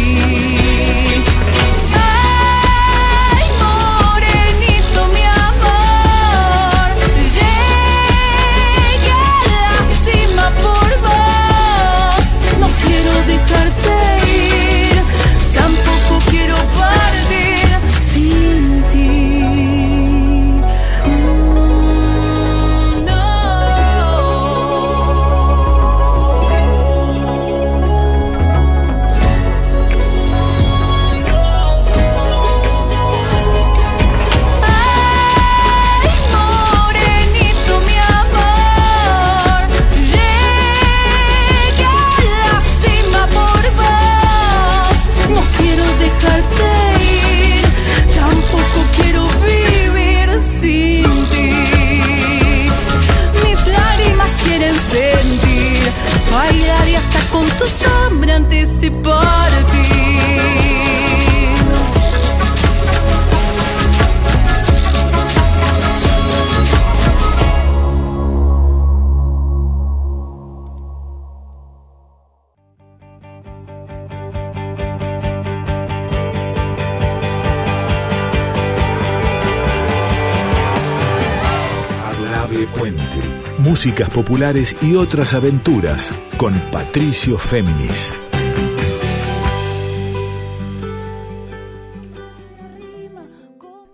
[83.85, 88.19] Músicas populares y otras aventuras con Patricio Féminis.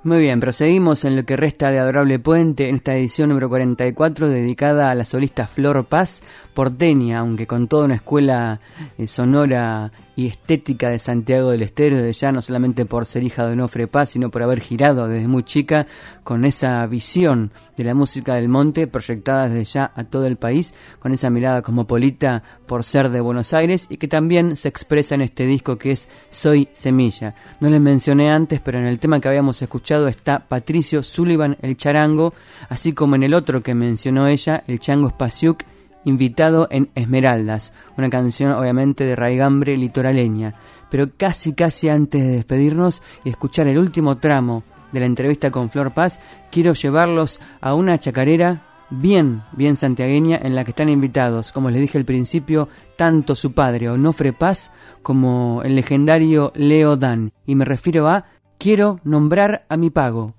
[0.05, 4.29] Muy bien, proseguimos en lo que resta de Adorable Puente en esta edición número 44
[4.29, 6.23] dedicada a la solista Flor Paz,
[6.55, 8.61] porteña, aunque con toda una escuela
[8.97, 13.47] eh, sonora y estética de Santiago del Estero, de ya no solamente por ser hija
[13.47, 15.87] de Onofre Paz, sino por haber girado desde muy chica
[16.25, 20.75] con esa visión de la música del monte proyectada desde ya a todo el país,
[20.99, 25.23] con esa mirada cosmopolita por ser de Buenos Aires y que también se expresa en
[25.23, 27.35] este disco que es Soy Semilla.
[27.61, 31.79] No les mencioné antes, pero en el tema que habíamos escuchado está Patricio Sullivan el
[31.79, 32.35] charango,
[32.69, 35.63] así como en el otro que mencionó ella, el chango Spasiuk,
[36.05, 40.55] invitado en Esmeraldas, una canción obviamente de raigambre litoraleña.
[40.91, 45.71] Pero casi casi antes de despedirnos y escuchar el último tramo de la entrevista con
[45.71, 46.21] Flor Paz,
[46.51, 51.81] quiero llevarlos a una chacarera bien, bien santiagueña en la que están invitados, como les
[51.81, 54.73] dije al principio, tanto su padre Onofre Paz
[55.03, 57.33] como el legendario Leo Dan.
[57.47, 58.25] Y me refiero a
[58.59, 60.35] Quiero nombrar a mi pago.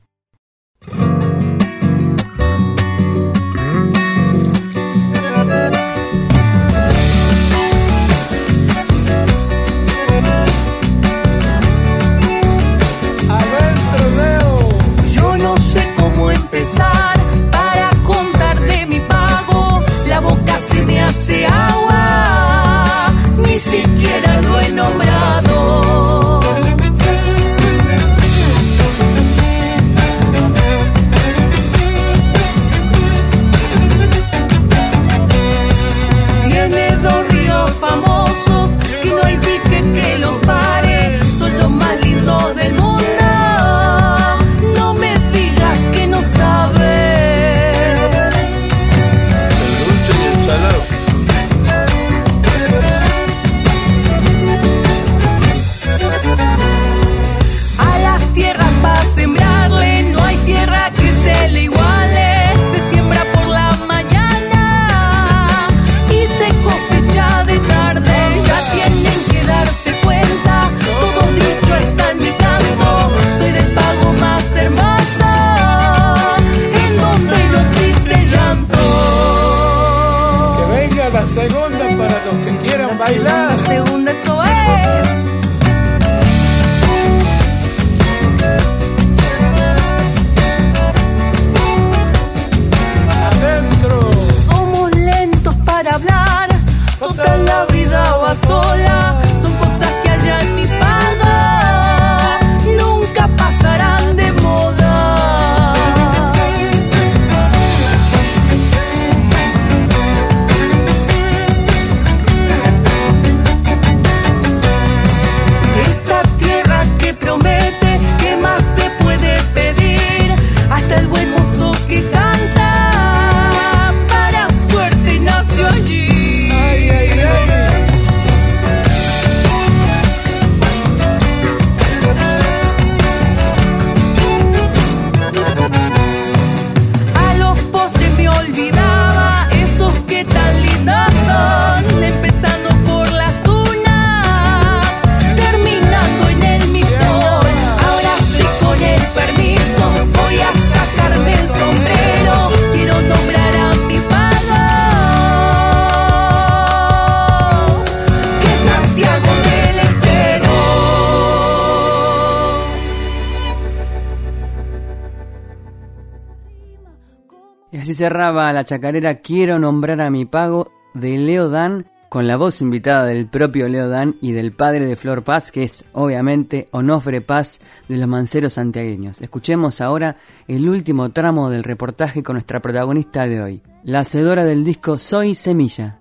[168.02, 173.06] Cerraba la chacarera Quiero nombrar a mi pago de Leo Dan con la voz invitada
[173.06, 177.60] del propio Leo Dan y del padre de Flor Paz, que es obviamente Onofre Paz
[177.88, 179.22] de los Manceros Santiagueños.
[179.22, 180.16] Escuchemos ahora
[180.48, 185.36] el último tramo del reportaje con nuestra protagonista de hoy, la hacedora del disco Soy
[185.36, 186.00] Semilla.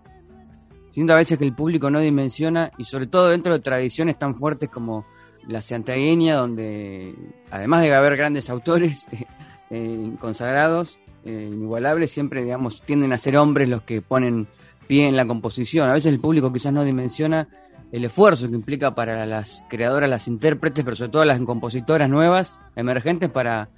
[0.92, 4.34] Siento a veces que el público no dimensiona, y sobre todo dentro de tradiciones tan
[4.34, 5.04] fuertes como
[5.46, 7.14] la santiagueña, donde
[7.50, 9.06] además de haber grandes autores
[9.70, 14.48] eh, consagrados, eh, inigualables, siempre digamos tienden a ser hombres los que ponen
[14.86, 15.88] pie en la composición.
[15.88, 17.48] A veces el público quizás no dimensiona
[17.92, 22.60] el esfuerzo que implica para las creadoras, las intérpretes, pero sobre todo las compositoras nuevas,
[22.76, 23.68] emergentes, para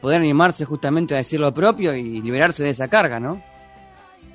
[0.00, 3.42] poder animarse justamente a decir lo propio y liberarse de esa carga, ¿no?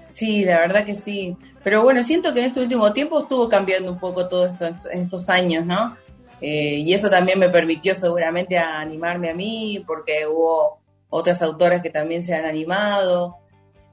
[0.09, 1.37] Sí, la verdad que sí.
[1.63, 5.01] Pero bueno, siento que en este último tiempo estuvo cambiando un poco todo esto en
[5.01, 5.95] estos años, ¿no?
[6.41, 10.79] Eh, y eso también me permitió seguramente animarme a mí, porque hubo
[11.09, 13.37] otras autoras que también se han animado.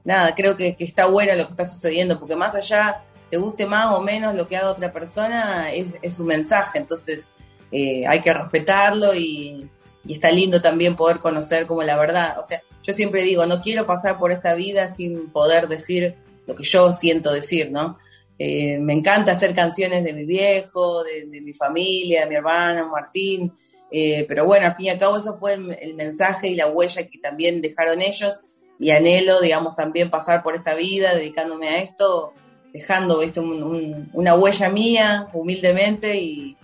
[0.03, 3.91] nada, creo que, está bueno lo que está sucediendo, porque más allá, te guste más
[3.91, 7.33] o menos lo que haga otra persona, es, es su mensaje, entonces
[7.71, 9.69] eh, hay que respetarlo y,
[10.07, 12.37] y está lindo también poder conocer como la verdad.
[12.39, 16.55] O sea, yo siempre digo, no quiero pasar por esta vida sin poder decir lo
[16.55, 17.97] que yo siento decir, ¿no?
[18.37, 22.89] Eh, me encanta hacer canciones de mi viejo, de, de mi familia, de mi hermano
[22.89, 23.51] Martín,
[23.97, 27.07] eh, pero bueno, al fin y al cabo eso fue el, mensaje y la huella
[27.07, 28.41] que también dejaron ellos
[28.77, 32.33] y anhelo, digamos, también pasar por esta vida dedicándome a esto,
[32.73, 36.57] dejando esto un, un, una huella mía, humildemente, y,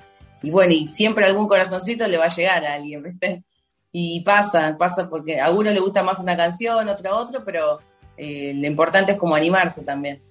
[0.44, 3.46] bueno, y siempre algún corazoncito le va a llegar a alguien, ¿viste?
[3.94, 7.80] Y pasa, pasa porque a uno le gusta más una canción, otro a otro, pero
[8.18, 10.22] eh, lo importante es como animarse también.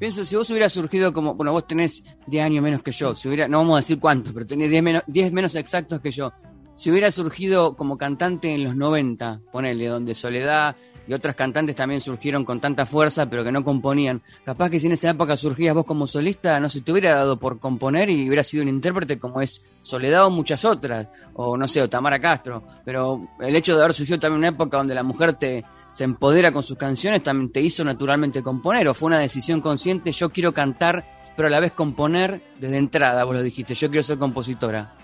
[0.00, 3.28] Pienso, si vos hubieras surgido como, bueno, vos tenés 10 años menos que yo, si
[3.28, 6.32] hubiera, no vamos a decir cuántos, pero tenés 10 menos, 10 menos exactos que yo.
[6.80, 10.76] Si hubiera surgido como cantante en los 90, ponele, donde Soledad
[11.06, 14.22] y otras cantantes también surgieron con tanta fuerza, pero que no componían.
[14.46, 17.38] Capaz que si en esa época surgías vos como solista, no se te hubiera dado
[17.38, 21.68] por componer y hubiera sido un intérprete como es Soledad o muchas otras, o no
[21.68, 22.62] sé, o Tamara Castro.
[22.82, 26.50] Pero el hecho de haber surgido también una época donde la mujer te se empodera
[26.50, 30.54] con sus canciones también te hizo naturalmente componer, o fue una decisión consciente, yo quiero
[30.54, 31.04] cantar,
[31.36, 34.96] pero a la vez componer desde entrada, vos lo dijiste, yo quiero ser compositora.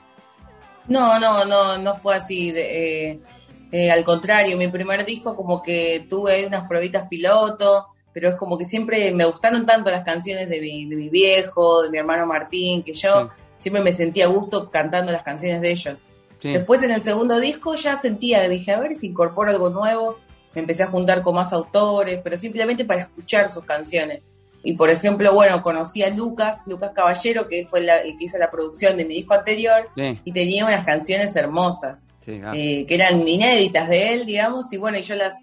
[0.89, 2.53] No, no, no, no fue así.
[2.53, 3.21] De, eh,
[3.73, 8.57] eh, al contrario, mi primer disco como que tuve unas pruebitas piloto, pero es como
[8.57, 12.27] que siempre me gustaron tanto las canciones de mi, de mi viejo, de mi hermano
[12.27, 13.43] Martín, que yo sí.
[13.57, 16.05] siempre me sentía a gusto cantando las canciones de ellos.
[16.39, 16.53] Sí.
[16.53, 20.19] Después en el segundo disco ya sentía, dije, a ver si incorporo algo nuevo,
[20.55, 24.31] me empecé a juntar con más autores, pero simplemente para escuchar sus canciones.
[24.67, 28.37] Y por ejemplo, bueno, conocí a Lucas, Lucas Caballero, que fue la, el que hizo
[28.37, 30.21] la producción de mi disco anterior, sí.
[30.25, 32.59] y tenía unas canciones hermosas, sí, claro.
[32.59, 35.35] eh, que eran inéditas de él, digamos, y bueno, yo las,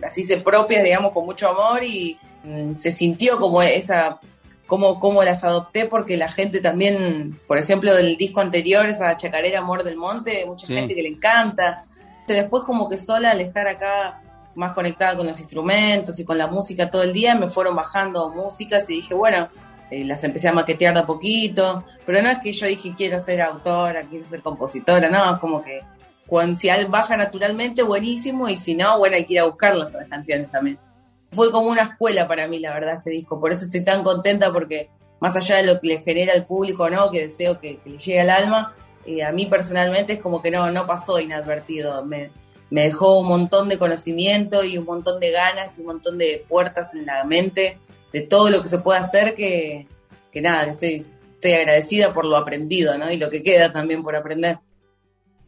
[0.00, 4.20] las hice propias, digamos, con mucho amor, y mm, se sintió como esa,
[4.68, 9.58] como, como las adopté, porque la gente también, por ejemplo, del disco anterior, esa chacarera
[9.58, 10.74] Amor del Monte, mucha sí.
[10.74, 11.82] gente que le encanta.
[12.28, 14.22] Después como que sola al estar acá
[14.54, 18.30] más conectada con los instrumentos y con la música todo el día, me fueron bajando
[18.30, 19.48] músicas y dije, bueno,
[19.90, 23.18] eh, las empecé a maquetear de a poquito, pero no es que yo dije quiero
[23.18, 25.80] ser autora, quiero ser compositora, no, es como que
[26.30, 29.98] cuando, si baja naturalmente, buenísimo, y si no, bueno, hay que ir a buscarlas a
[29.98, 30.78] las canciones también.
[31.32, 34.52] Fue como una escuela para mí, la verdad, este disco, por eso estoy tan contenta
[34.52, 37.10] porque más allá de lo que le genera al público, ¿no?
[37.10, 38.74] Que deseo que, le llegue al alma,
[39.04, 42.06] eh, a mí personalmente es como que no, no pasó inadvertido,
[42.70, 46.44] me dejó un montón de conocimiento y un montón de ganas y un montón de
[46.48, 47.78] puertas en la mente
[48.12, 49.86] de todo lo que se puede hacer que,
[50.32, 53.10] que nada, estoy, estoy agradecida por lo aprendido, ¿no?
[53.10, 54.58] Y lo que queda también por aprender.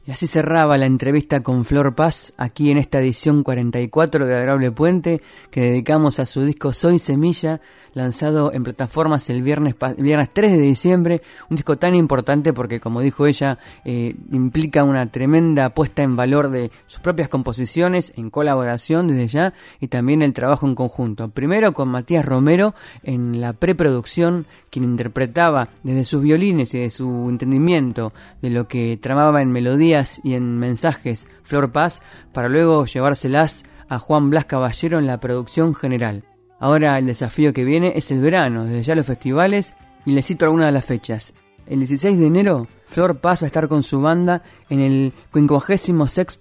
[0.05, 4.73] Y así cerraba la entrevista con Flor Paz aquí en esta edición 44 de Adorable
[4.73, 5.23] Puente
[5.53, 7.61] que dedicamos a su disco Soy Semilla,
[7.95, 13.01] lanzado en plataformas el viernes, viernes 3 de diciembre, un disco tan importante porque como
[13.01, 19.07] dijo ella eh, implica una tremenda puesta en valor de sus propias composiciones en colaboración
[19.07, 21.29] desde ya y también el trabajo en conjunto.
[21.29, 22.75] Primero con Matías Romero
[23.05, 28.99] en la preproducción, quien interpretaba desde sus violines y de su entendimiento de lo que
[29.01, 29.92] tramaba en melodía
[30.23, 32.01] y en mensajes Flor Paz
[32.33, 36.25] para luego llevárselas a Juan Blas Caballero en la producción general.
[36.59, 39.75] Ahora el desafío que viene es el verano, desde ya los festivales
[40.07, 41.35] y les cito algunas de las fechas.
[41.67, 45.93] El 16 de enero, Flor Paz va a estar con su banda en el 56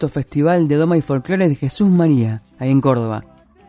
[0.09, 3.25] Festival de Doma y Folclore de Jesús María, ahí en Córdoba.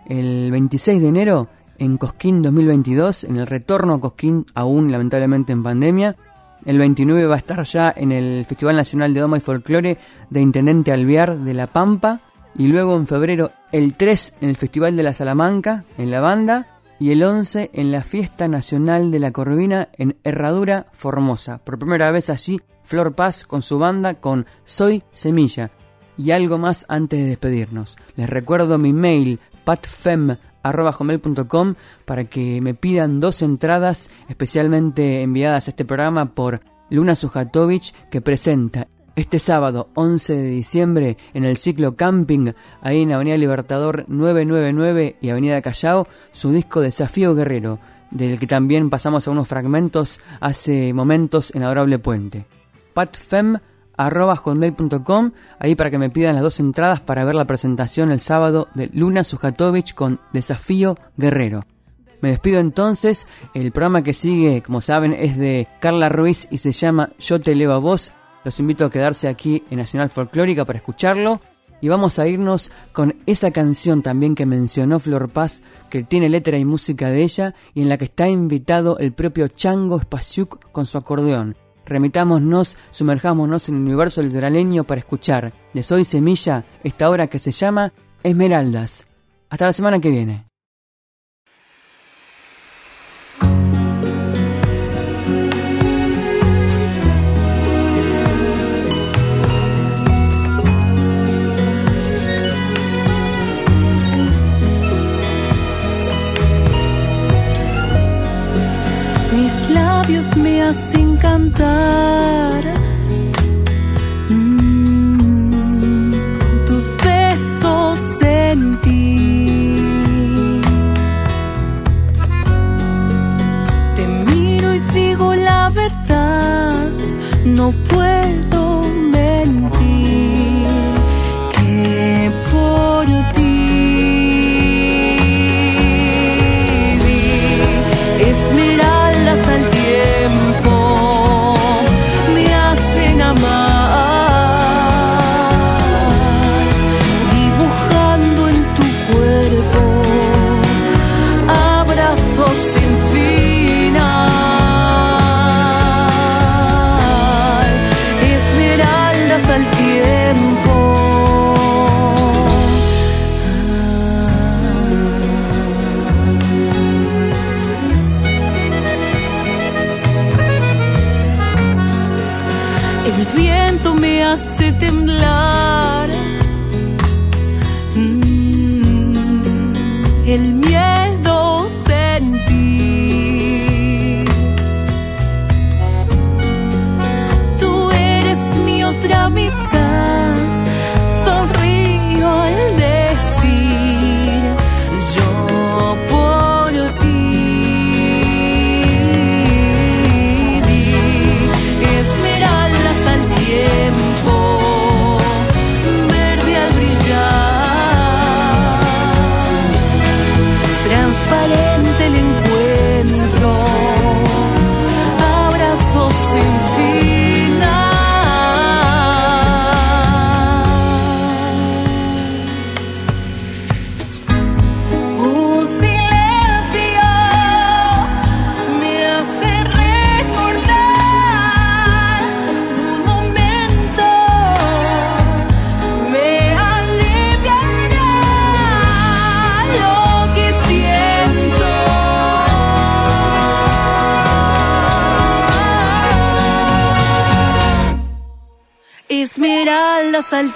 [0.06, 5.62] El 26 de enero, en Cosquín 2022, en el retorno a Cosquín, aún lamentablemente en
[5.62, 6.16] pandemia,
[6.64, 9.98] el 29 va a estar ya en el Festival Nacional de Doma y Folclore
[10.30, 12.20] de Intendente Alvear de La Pampa.
[12.56, 16.80] Y luego en febrero el 3 en el Festival de la Salamanca, en la banda.
[16.98, 21.58] Y el 11 en la Fiesta Nacional de la Corvina en Herradura, Formosa.
[21.58, 25.72] Por primera vez allí, Flor Paz con su banda con Soy Semilla.
[26.16, 27.96] Y algo más antes de despedirnos.
[28.14, 35.70] Les recuerdo mi mail patfem hotmail.com para que me pidan dos entradas especialmente enviadas a
[35.70, 36.60] este programa por
[36.90, 43.12] Luna Sujatovic que presenta este sábado 11 de diciembre en el ciclo Camping, ahí en
[43.12, 47.78] Avenida Libertador 999 y Avenida Callao, su disco Desafío Guerrero,
[48.10, 52.46] del que también pasamos a unos fragmentos hace momentos en Adorable Puente.
[52.94, 58.10] patfem arroba hotmail.com, ahí para que me pidan las dos entradas para ver la presentación
[58.10, 61.64] el sábado de Luna Sujatovic con Desafío Guerrero.
[62.22, 66.70] Me despido entonces, el programa que sigue, como saben, es de Carla Ruiz y se
[66.70, 68.12] llama Yo te leo a vos.
[68.44, 71.40] Los invito a quedarse aquí en Nacional Folclórica para escucharlo.
[71.80, 76.56] Y vamos a irnos con esa canción también que mencionó Flor Paz, que tiene letra
[76.56, 80.86] y música de ella, y en la que está invitado el propio Chango Spasiuk con
[80.86, 81.56] su acordeón.
[81.84, 87.50] Remitámonos, sumerjámonos en el universo litoraleño para escuchar de Soy Semilla esta obra que se
[87.52, 89.06] llama Esmeraldas.
[89.50, 90.46] Hasta la semana que viene.
[109.34, 110.91] Mis labios me hacen
[111.42, 112.41] 等待。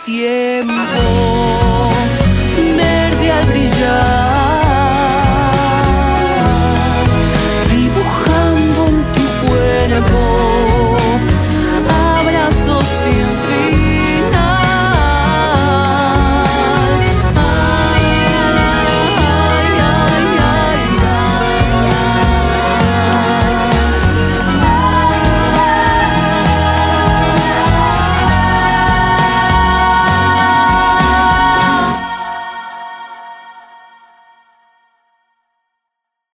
[0.07, 0.46] Yeah.